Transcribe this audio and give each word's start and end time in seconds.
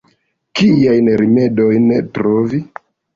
Kiajn 0.59 1.11
rimedojn 1.21 1.85
trovi? 2.17 2.63